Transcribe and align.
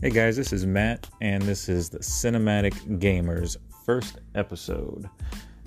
Hey 0.00 0.10
guys, 0.10 0.36
this 0.36 0.52
is 0.52 0.64
Matt, 0.64 1.08
and 1.20 1.42
this 1.42 1.68
is 1.68 1.88
the 1.88 1.98
Cinematic 1.98 2.72
Gamers 3.00 3.56
first 3.84 4.20
episode. 4.36 5.10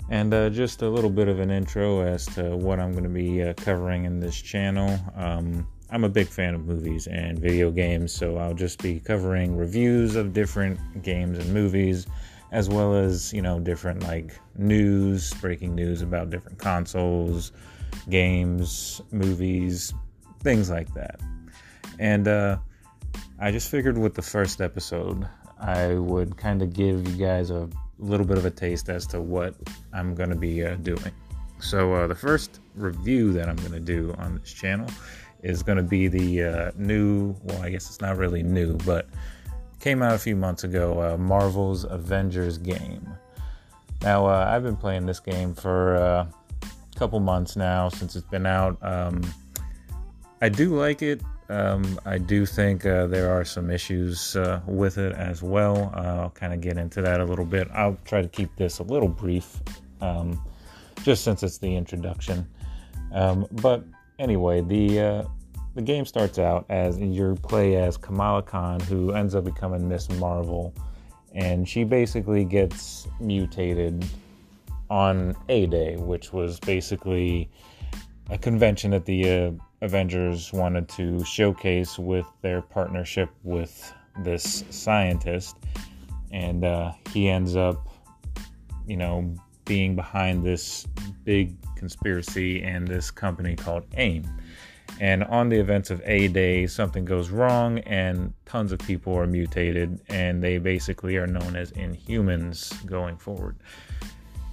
And 0.08 0.32
uh, 0.32 0.48
just 0.48 0.80
a 0.80 0.88
little 0.88 1.10
bit 1.10 1.28
of 1.28 1.38
an 1.38 1.50
intro 1.50 2.00
as 2.00 2.24
to 2.34 2.56
what 2.56 2.80
I'm 2.80 2.92
going 2.92 3.04
to 3.04 3.10
be 3.10 3.42
uh, 3.42 3.52
covering 3.52 4.06
in 4.06 4.20
this 4.20 4.40
channel. 4.40 4.98
Um, 5.16 5.68
I'm 5.90 6.04
a 6.04 6.08
big 6.08 6.28
fan 6.28 6.54
of 6.54 6.64
movies 6.64 7.08
and 7.08 7.38
video 7.38 7.70
games, 7.70 8.10
so 8.10 8.38
I'll 8.38 8.54
just 8.54 8.82
be 8.82 9.00
covering 9.00 9.54
reviews 9.54 10.16
of 10.16 10.32
different 10.32 11.02
games 11.02 11.38
and 11.38 11.52
movies, 11.52 12.06
as 12.52 12.70
well 12.70 12.94
as, 12.94 13.34
you 13.34 13.42
know, 13.42 13.60
different 13.60 14.02
like 14.02 14.34
news, 14.56 15.34
breaking 15.42 15.74
news 15.74 16.00
about 16.00 16.30
different 16.30 16.56
consoles, 16.56 17.52
games, 18.08 19.02
movies, 19.10 19.92
things 20.40 20.70
like 20.70 20.94
that. 20.94 21.20
And, 21.98 22.26
uh, 22.26 22.56
I 23.42 23.50
just 23.50 23.68
figured 23.72 23.98
with 23.98 24.14
the 24.14 24.22
first 24.22 24.60
episode, 24.60 25.26
I 25.58 25.94
would 25.94 26.36
kind 26.36 26.62
of 26.62 26.72
give 26.72 27.08
you 27.08 27.16
guys 27.16 27.50
a 27.50 27.68
little 27.98 28.24
bit 28.24 28.38
of 28.38 28.44
a 28.44 28.52
taste 28.52 28.88
as 28.88 29.04
to 29.08 29.20
what 29.20 29.56
I'm 29.92 30.14
going 30.14 30.30
to 30.30 30.36
be 30.36 30.64
uh, 30.64 30.76
doing. 30.76 31.10
So, 31.58 31.92
uh, 31.92 32.06
the 32.06 32.14
first 32.14 32.60
review 32.76 33.32
that 33.32 33.48
I'm 33.48 33.56
going 33.56 33.72
to 33.72 33.80
do 33.80 34.14
on 34.16 34.38
this 34.38 34.52
channel 34.52 34.86
is 35.42 35.64
going 35.64 35.76
to 35.76 35.82
be 35.82 36.06
the 36.06 36.44
uh, 36.44 36.70
new, 36.76 37.34
well, 37.42 37.60
I 37.62 37.70
guess 37.70 37.88
it's 37.88 38.00
not 38.00 38.16
really 38.16 38.44
new, 38.44 38.76
but 38.86 39.08
came 39.80 40.04
out 40.04 40.14
a 40.14 40.20
few 40.20 40.36
months 40.36 40.62
ago 40.62 41.02
uh, 41.02 41.16
Marvel's 41.16 41.82
Avengers 41.82 42.58
game. 42.58 43.08
Now, 44.02 44.24
uh, 44.24 44.52
I've 44.54 44.62
been 44.62 44.76
playing 44.76 45.06
this 45.06 45.18
game 45.18 45.52
for 45.52 45.96
uh, 45.96 46.26
a 46.62 46.96
couple 46.96 47.18
months 47.18 47.56
now 47.56 47.88
since 47.88 48.14
it's 48.14 48.28
been 48.28 48.46
out. 48.46 48.78
Um, 48.82 49.20
I 50.40 50.48
do 50.48 50.76
like 50.76 51.02
it. 51.02 51.20
Um, 51.52 52.00
I 52.06 52.16
do 52.16 52.46
think 52.46 52.86
uh, 52.86 53.06
there 53.08 53.30
are 53.30 53.44
some 53.44 53.70
issues 53.70 54.36
uh, 54.36 54.62
with 54.66 54.96
it 54.96 55.12
as 55.12 55.42
well. 55.42 55.92
I'll 55.94 56.30
kind 56.30 56.54
of 56.54 56.62
get 56.62 56.78
into 56.78 57.02
that 57.02 57.20
a 57.20 57.24
little 57.24 57.44
bit. 57.44 57.68
I'll 57.74 57.98
try 58.06 58.22
to 58.22 58.28
keep 58.28 58.56
this 58.56 58.78
a 58.78 58.82
little 58.82 59.08
brief, 59.08 59.60
um, 60.00 60.42
just 61.02 61.24
since 61.24 61.42
it's 61.42 61.58
the 61.58 61.76
introduction. 61.76 62.48
Um, 63.12 63.46
but 63.52 63.84
anyway, 64.18 64.62
the 64.62 65.00
uh, 65.00 65.24
the 65.74 65.82
game 65.82 66.06
starts 66.06 66.38
out 66.38 66.64
as 66.70 66.98
you 66.98 67.36
play 67.42 67.76
as 67.76 67.98
Kamala 67.98 68.42
Khan, 68.42 68.80
who 68.80 69.12
ends 69.12 69.34
up 69.34 69.44
becoming 69.44 69.86
Ms. 69.86 70.08
Marvel, 70.12 70.72
and 71.34 71.68
she 71.68 71.84
basically 71.84 72.46
gets 72.46 73.06
mutated 73.20 74.06
on 74.88 75.36
A 75.50 75.66
Day, 75.66 75.96
which 75.96 76.32
was 76.32 76.58
basically 76.60 77.50
a 78.30 78.38
convention 78.38 78.94
at 78.94 79.04
the 79.04 79.28
uh, 79.28 79.50
Avengers 79.82 80.52
wanted 80.52 80.88
to 80.90 81.24
showcase 81.24 81.98
with 81.98 82.26
their 82.40 82.62
partnership 82.62 83.28
with 83.42 83.92
this 84.20 84.64
scientist. 84.70 85.56
And 86.30 86.64
uh, 86.64 86.92
he 87.12 87.28
ends 87.28 87.56
up, 87.56 87.88
you 88.86 88.96
know, 88.96 89.34
being 89.64 89.94
behind 89.94 90.44
this 90.44 90.86
big 91.24 91.56
conspiracy 91.76 92.62
and 92.62 92.86
this 92.86 93.10
company 93.10 93.56
called 93.56 93.84
AIM. 93.96 94.24
And 95.00 95.24
on 95.24 95.48
the 95.48 95.58
events 95.58 95.90
of 95.90 96.00
A 96.04 96.28
Day, 96.28 96.66
something 96.66 97.04
goes 97.04 97.30
wrong, 97.30 97.78
and 97.80 98.32
tons 98.44 98.72
of 98.72 98.78
people 98.80 99.16
are 99.18 99.26
mutated, 99.26 100.00
and 100.08 100.42
they 100.42 100.58
basically 100.58 101.16
are 101.16 101.26
known 101.26 101.56
as 101.56 101.72
Inhumans 101.72 102.86
going 102.86 103.16
forward. 103.16 103.56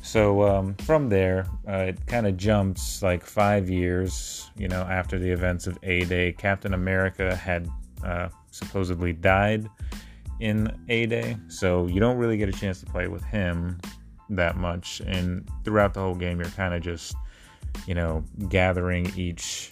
So 0.10 0.42
um, 0.42 0.74
from 0.74 1.08
there, 1.08 1.46
uh, 1.68 1.90
it 1.90 2.08
kind 2.08 2.26
of 2.26 2.36
jumps 2.36 3.04
like 3.04 3.24
five 3.24 3.70
years, 3.70 4.50
you 4.58 4.68
know, 4.68 4.82
after 4.82 5.20
the 5.20 5.30
events 5.30 5.68
of 5.68 5.78
A 5.84 6.04
Day. 6.06 6.32
Captain 6.32 6.74
America 6.74 7.36
had 7.36 7.70
uh, 8.04 8.30
supposedly 8.50 9.14
died 9.14 9.70
in 10.40 10.76
A 10.90 11.06
Day, 11.06 11.38
so 11.48 11.86
you 11.86 12.00
don't 12.00 12.18
really 12.18 12.38
get 12.38 12.50
a 12.50 12.52
chance 12.52 12.80
to 12.80 12.88
play 12.88 13.08
with 13.08 13.24
him 13.24 13.80
that 14.32 14.58
much. 14.58 15.00
And 15.06 15.48
throughout 15.64 15.94
the 15.94 16.00
whole 16.00 16.16
game, 16.16 16.40
you're 16.40 16.50
kind 16.50 16.74
of 16.74 16.82
just, 16.82 17.16
you 17.86 17.94
know, 17.94 18.24
gathering 18.48 19.14
each 19.16 19.70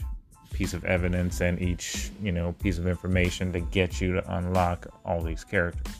piece 0.54 0.76
of 0.76 0.86
evidence 0.86 1.42
and 1.42 1.60
each, 1.60 2.12
you 2.22 2.32
know, 2.32 2.52
piece 2.62 2.78
of 2.78 2.86
information 2.86 3.52
to 3.54 3.60
get 3.60 4.00
you 4.00 4.14
to 4.14 4.38
unlock 4.38 4.86
all 5.04 5.20
these 5.20 5.44
characters. 5.44 5.96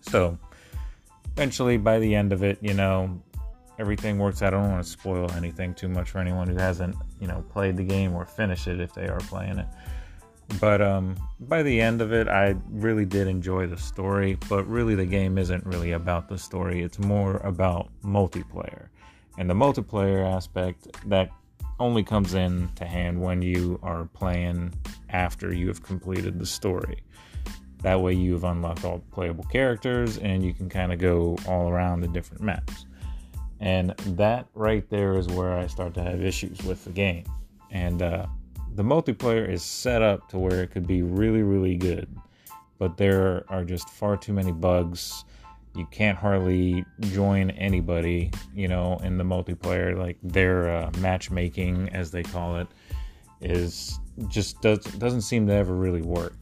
So 0.00 0.38
eventually 1.38 1.76
by 1.76 2.00
the 2.00 2.16
end 2.16 2.32
of 2.32 2.42
it, 2.42 2.58
you 2.60 2.74
know, 2.74 3.22
everything 3.78 4.18
works 4.18 4.42
out. 4.42 4.54
I 4.54 4.58
don't 4.58 4.70
want 4.70 4.84
to 4.84 4.90
spoil 4.90 5.30
anything 5.32 5.74
too 5.74 5.88
much 5.88 6.10
for 6.10 6.18
anyone 6.18 6.48
who 6.48 6.56
hasn't, 6.56 6.96
you 7.20 7.26
know, 7.26 7.44
played 7.50 7.76
the 7.76 7.84
game 7.84 8.14
or 8.14 8.24
finished 8.24 8.66
it 8.66 8.80
if 8.80 8.92
they 8.92 9.06
are 9.06 9.20
playing 9.20 9.58
it. 9.58 9.66
But 10.60 10.80
um, 10.80 11.16
by 11.40 11.62
the 11.62 11.80
end 11.80 12.00
of 12.00 12.12
it, 12.12 12.26
I 12.26 12.56
really 12.70 13.04
did 13.04 13.28
enjoy 13.28 13.66
the 13.66 13.76
story. 13.76 14.38
But 14.48 14.66
really, 14.66 14.94
the 14.94 15.06
game 15.06 15.38
isn't 15.38 15.64
really 15.66 15.92
about 15.92 16.28
the 16.28 16.38
story. 16.38 16.82
It's 16.82 16.98
more 16.98 17.36
about 17.38 17.90
multiplayer, 18.02 18.88
and 19.36 19.48
the 19.48 19.54
multiplayer 19.54 20.26
aspect 20.26 20.88
that 21.08 21.30
only 21.80 22.02
comes 22.02 22.34
in 22.34 22.68
to 22.74 22.84
hand 22.84 23.20
when 23.20 23.42
you 23.42 23.78
are 23.82 24.06
playing 24.06 24.74
after 25.10 25.54
you 25.54 25.68
have 25.68 25.82
completed 25.82 26.38
the 26.38 26.46
story. 26.46 27.02
That 27.82 28.00
way, 28.00 28.14
you've 28.14 28.42
unlocked 28.42 28.84
all 28.84 29.04
playable 29.12 29.44
characters 29.44 30.18
and 30.18 30.44
you 30.44 30.52
can 30.52 30.68
kind 30.68 30.92
of 30.92 30.98
go 30.98 31.36
all 31.46 31.68
around 31.68 32.00
the 32.00 32.08
different 32.08 32.42
maps. 32.42 32.86
And 33.60 33.90
that 34.16 34.46
right 34.54 34.88
there 34.88 35.14
is 35.14 35.26
where 35.28 35.56
I 35.58 35.66
start 35.66 35.94
to 35.94 36.02
have 36.02 36.22
issues 36.22 36.62
with 36.62 36.84
the 36.84 36.90
game. 36.90 37.24
And 37.70 38.02
uh, 38.02 38.26
the 38.74 38.82
multiplayer 38.82 39.48
is 39.48 39.62
set 39.62 40.02
up 40.02 40.28
to 40.28 40.38
where 40.38 40.62
it 40.62 40.70
could 40.70 40.86
be 40.86 41.02
really, 41.02 41.42
really 41.42 41.76
good, 41.76 42.08
but 42.78 42.96
there 42.96 43.44
are 43.48 43.64
just 43.64 43.90
far 43.90 44.16
too 44.16 44.32
many 44.32 44.52
bugs. 44.52 45.24
You 45.74 45.86
can't 45.90 46.16
hardly 46.16 46.84
join 47.00 47.50
anybody, 47.50 48.30
you 48.54 48.68
know, 48.68 48.98
in 49.02 49.18
the 49.18 49.24
multiplayer. 49.24 49.96
Like 49.96 50.18
their 50.22 50.70
uh, 50.70 50.90
matchmaking, 50.98 51.88
as 51.90 52.10
they 52.10 52.22
call 52.22 52.58
it, 52.58 52.68
is 53.40 53.98
just 54.28 54.60
does, 54.62 54.78
doesn't 54.78 55.22
seem 55.22 55.46
to 55.48 55.52
ever 55.52 55.74
really 55.74 56.02
work. 56.02 56.36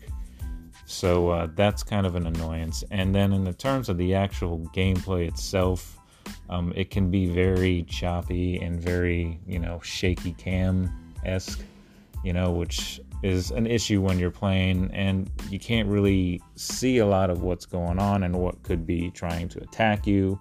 So 0.87 1.31
uh, 1.31 1.49
that's 1.55 1.83
kind 1.83 2.07
of 2.07 2.15
an 2.15 2.27
annoyance. 2.27 2.85
And 2.91 3.15
then 3.15 3.33
in 3.33 3.45
the 3.45 3.53
terms 3.53 3.89
of 3.89 3.99
the 3.99 4.15
actual 4.15 4.61
gameplay 4.75 5.27
itself, 5.27 5.99
um, 6.49 6.73
it 6.77 6.91
can 6.91 7.11
be 7.11 7.27
very 7.27 7.83
choppy 7.85 8.59
and 8.59 8.81
very, 8.81 9.41
you 9.47 9.59
know, 9.59 9.81
shaky 9.83 10.33
cam 10.33 10.91
esque, 11.25 11.61
you 12.25 12.33
know, 12.33 12.51
which 12.51 13.01
is 13.23 13.51
an 13.51 13.67
issue 13.67 14.01
when 14.01 14.19
you're 14.19 14.31
playing 14.31 14.91
and 14.93 15.31
you 15.51 15.59
can't 15.59 15.89
really 15.89 16.41
see 16.55 16.99
a 16.99 17.07
lot 17.07 17.31
of 17.31 17.43
what's 17.43 17.67
going 17.67 17.99
on 17.99 18.23
and 18.23 18.35
what 18.35 18.63
could 18.63 18.87
be 18.87 19.11
trying 19.11 19.49
to 19.49 19.61
attack 19.63 20.07
you. 20.07 20.39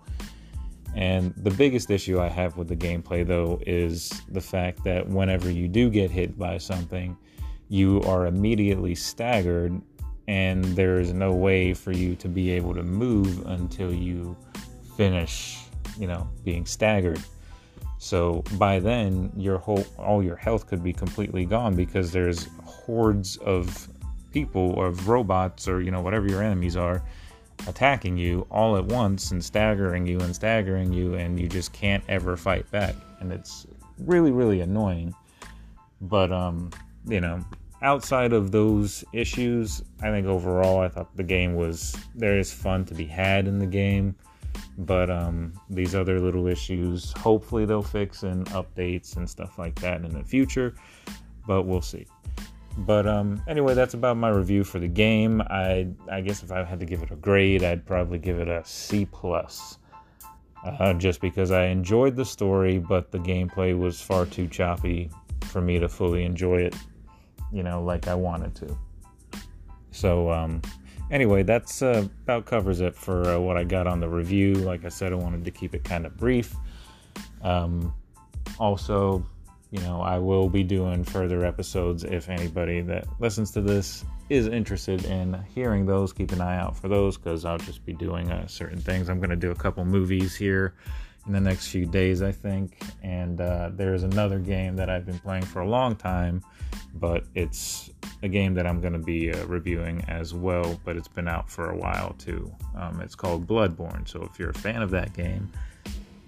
And 0.96 1.34
the 1.36 1.52
biggest 1.52 1.92
issue 1.92 2.20
I 2.22 2.30
have 2.30 2.56
with 2.58 2.70
the 2.70 2.76
gameplay, 2.76 3.28
though, 3.28 3.60
is 3.68 4.22
the 4.30 4.40
fact 4.40 4.84
that 4.86 5.08
whenever 5.08 5.50
you 5.50 5.68
do 5.68 5.90
get 5.90 6.10
hit 6.10 6.38
by 6.38 6.58
something, 6.58 7.18
you 7.68 8.02
are 8.04 8.28
immediately 8.28 8.96
staggered 8.96 9.82
and 10.28 10.64
there's 10.64 11.14
no 11.14 11.34
way 11.34 11.74
for 11.74 11.92
you 11.92 12.16
to 12.16 12.28
be 12.28 12.52
able 12.52 12.74
to 12.74 12.84
move 12.84 13.46
until 13.48 13.94
you 13.94 14.36
finish, 14.98 15.65
you 16.00 16.08
know, 16.08 16.28
being 16.44 16.66
staggered. 16.66 17.22
So 17.98 18.44
by 18.58 18.80
then, 18.80 19.32
your 19.36 19.58
whole 19.58 19.86
all 19.98 20.22
your 20.24 20.36
health 20.36 20.68
could 20.68 20.84
be 20.84 20.94
completely 20.94 21.46
gone 21.46 21.76
because 21.76 22.12
there's 22.12 22.48
hordes 22.64 23.38
of 23.38 23.88
people 24.32 24.74
or 24.74 24.92
robots 24.92 25.68
or 25.68 25.82
you 25.82 25.92
know 25.92 26.02
whatever 26.02 26.28
your 26.28 26.44
enemies 26.44 26.76
are 26.76 27.02
attacking 27.68 28.18
you 28.18 28.46
all 28.52 28.76
at 28.76 28.84
once 28.84 29.32
and 29.32 29.44
staggering 29.44 30.06
you 30.06 30.20
and 30.20 30.36
staggering 30.36 30.92
you 30.92 31.16
and 31.16 31.40
you 31.40 31.48
just 31.48 31.72
can't 31.72 32.04
ever 32.10 32.36
fight 32.36 32.70
back 32.70 32.94
and 33.22 33.32
it's 33.32 33.66
really 34.00 34.32
really 34.32 34.60
annoying 34.60 35.16
but 36.02 36.34
um 36.34 36.70
you 37.08 37.22
know 37.22 37.40
outside 37.86 38.34
of 38.34 38.52
those 38.52 39.04
issues, 39.14 39.84
I 40.02 40.10
think 40.10 40.28
overall 40.28 40.80
I 40.80 40.90
thought 40.90 41.16
the 41.16 41.24
game 41.24 41.56
was 41.56 41.96
there 42.16 42.38
is 42.38 42.52
fun 42.52 42.84
to 42.86 42.94
be 42.94 43.06
had 43.06 43.48
in 43.48 43.60
the 43.60 43.68
game. 43.68 44.16
But 44.78 45.10
um, 45.10 45.54
these 45.70 45.96
other 45.96 46.20
little 46.20 46.48
issues, 46.48 47.12
hopefully 47.14 47.66
they'll 47.66 47.84
fix 47.84 48.24
in 48.24 48.44
updates 48.46 49.18
and 49.18 49.30
stuff 49.30 49.58
like 49.58 49.76
that 49.82 50.04
in 50.04 50.14
the 50.14 50.24
future. 50.24 50.76
But 51.48 51.64
we'll 51.64 51.82
see. 51.82 52.06
But 52.80 53.08
um, 53.08 53.42
anyway, 53.48 53.74
that's 53.74 53.94
about 53.94 54.18
my 54.18 54.30
review 54.30 54.64
for 54.64 54.80
the 54.80 54.88
game. 54.88 55.42
I 55.42 55.88
I 56.12 56.22
guess 56.22 56.44
if 56.44 56.52
I 56.52 56.64
had 56.64 56.80
to 56.80 56.86
give 56.86 57.04
it 57.04 57.12
a 57.12 57.16
grade, 57.16 57.64
I'd 57.64 57.86
probably 57.86 58.20
give 58.20 58.40
it 58.40 58.50
a 58.50 58.64
C 58.66 59.06
plus. 59.06 59.80
Uh, 60.66 60.94
just 60.94 61.22
because 61.22 61.52
I 61.52 61.66
enjoyed 61.66 62.16
the 62.16 62.26
story, 62.26 62.80
but 62.80 63.12
the 63.12 63.20
gameplay 63.20 63.78
was 63.78 64.02
far 64.02 64.26
too 64.26 64.48
choppy 64.48 65.12
for 65.42 65.62
me 65.62 65.78
to 65.78 65.88
fully 65.88 66.26
enjoy 66.26 66.58
it 66.62 66.76
you 67.56 67.64
know, 67.64 67.82
like 67.82 68.08
I 68.08 68.16
wanted 68.16 68.54
to. 68.56 68.78
So, 69.92 70.30
um, 70.30 70.62
anyway, 71.12 71.44
that's 71.44 71.82
uh, 71.82 72.08
about 72.24 72.46
covers 72.46 72.82
it 72.82 72.96
for 72.96 73.24
uh, 73.30 73.40
what 73.40 73.58
I 73.58 73.64
got 73.64 73.88
on 73.88 74.00
the 74.00 74.10
review. 74.10 74.54
Like 74.56 74.86
I 74.86 74.90
said, 74.90 75.14
I 75.14 75.16
wanted 75.16 75.46
to 75.46 75.52
keep 75.52 75.76
it 75.76 75.84
kind 75.84 76.06
of 76.06 76.18
brief. 76.18 76.56
Um, 77.42 77.94
also, 78.60 79.26
you 79.72 79.80
know, 79.82 80.02
I 80.02 80.18
will 80.18 80.50
be 80.50 80.64
doing 80.64 81.04
further 81.04 81.46
episodes 81.46 82.04
if 82.04 82.30
anybody 82.30 82.82
that 82.82 83.06
listens 83.20 83.52
to 83.52 83.62
this 83.62 84.06
is 84.30 84.48
interested 84.48 85.06
in 85.06 85.38
hearing 85.54 85.86
those. 85.86 86.14
Keep 86.14 86.32
an 86.32 86.42
eye 86.42 86.58
out 86.58 86.78
for 86.78 86.88
those 86.88 87.18
because 87.18 87.46
I'll 87.46 87.58
just 87.58 87.86
be 87.86 87.94
doing 87.94 88.32
uh, 88.32 88.48
certain 88.48 88.80
things. 88.80 89.10
I'm 89.10 89.20
going 89.20 89.30
to 89.30 89.36
do 89.36 89.52
a 89.52 89.56
couple 89.56 89.86
movies 89.86 90.36
here 90.36 90.76
in 91.28 91.34
the 91.34 91.42
next 91.42 91.68
few 91.68 91.86
days, 91.86 92.22
I 92.22 92.32
think. 92.32 92.80
And 93.04 93.42
uh, 93.42 93.72
there's 93.74 94.04
another 94.04 94.40
game 94.40 94.76
that 94.76 94.90
I've 94.90 95.06
been 95.06 95.20
playing 95.20 95.46
for 95.46 95.62
a 95.62 95.68
long 95.68 95.96
time, 95.96 96.44
but 96.96 97.26
it's 97.34 97.90
a 98.24 98.28
game 98.28 98.54
that 98.56 98.66
I'm 98.66 98.82
going 98.82 98.94
to 98.94 99.00
be 99.00 99.32
uh, 99.32 99.46
reviewing 99.46 100.04
as 100.08 100.34
well, 100.34 100.80
but 100.84 100.96
it's 100.96 101.08
been 101.08 101.28
out 101.28 101.50
for 101.50 101.70
a 101.70 101.76
while 101.76 102.16
too. 102.18 102.52
Um, 102.76 103.02
it's 103.02 103.16
called 103.16 103.48
Bloodborne. 103.48 104.08
So 104.08 104.24
if 104.24 104.40
you're 104.40 104.50
a 104.50 104.54
fan 104.54 104.82
of 104.82 104.92
that 104.92 105.14
game, 105.14 105.52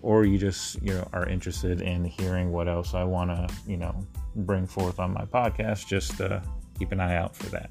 or 0.01 0.25
you 0.25 0.37
just 0.37 0.81
you 0.81 0.93
know 0.93 1.07
are 1.13 1.27
interested 1.27 1.81
in 1.81 2.05
hearing 2.05 2.51
what 2.51 2.67
else 2.67 2.93
I 2.93 3.03
want 3.03 3.31
to 3.31 3.53
you 3.65 3.77
know 3.77 3.95
bring 4.35 4.67
forth 4.67 4.99
on 4.99 5.13
my 5.13 5.25
podcast, 5.25 5.87
just 5.87 6.21
uh, 6.21 6.39
keep 6.77 6.91
an 6.91 6.99
eye 6.99 7.15
out 7.15 7.35
for 7.35 7.47
that. 7.47 7.69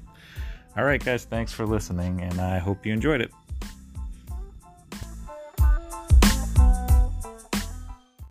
All 0.75 0.83
right, 0.83 1.03
guys, 1.03 1.25
thanks 1.25 1.51
for 1.51 1.65
listening, 1.65 2.21
and 2.21 2.39
I 2.39 2.59
hope 2.59 2.85
you 2.85 2.93
enjoyed 2.93 3.21
it. 3.21 3.31